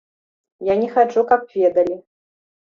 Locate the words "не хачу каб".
0.79-1.41